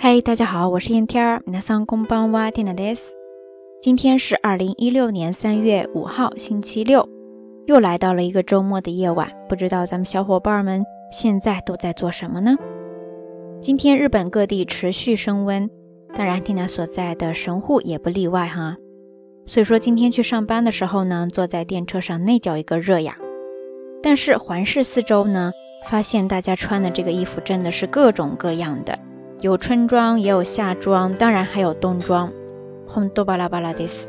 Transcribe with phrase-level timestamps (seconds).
[0.00, 1.42] 嗨，大家好，我是燕天儿。
[1.46, 3.14] 皆さんこんばんは、ティナです。
[3.82, 7.08] 今天是二零一六年三月五号，星期六，
[7.66, 9.30] 又来到了一个周末的夜晚。
[9.48, 12.56] 不知道咱们小伙伴们现在都在做什么呢？
[13.60, 15.70] 今天日本各地持续升温，
[16.14, 18.76] 当然缇娜所在的神户也不例外哈。
[19.46, 23.16] 所以说今天去上班的时候呢，坐在电车上那叫一个热呀。
[24.02, 25.52] 但是环视四周呢，
[25.88, 28.98] 发现大家穿的这个衣服真的是各种各样的。
[29.40, 32.32] 有春装，也有夏装，当然还有冬装。
[32.86, 34.08] 红多巴拉巴拉 this，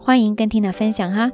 [0.00, 1.30] 欢迎跟 Tina 分享哈。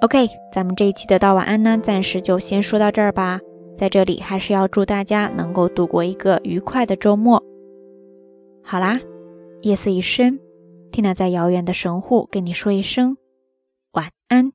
[0.00, 3.40] OK，咱们这一期的道晚安呢，暂时就先说到这儿吧。
[3.76, 7.42] 在这里还是要祝大家能够度过一个愉快的周末。
[8.62, 9.00] 好啦，
[9.62, 10.40] 夜色已深
[10.92, 13.16] ，Tina 在遥远的神户跟你说一声
[13.92, 14.52] 晚安。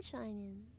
[0.00, 0.77] sunshine in.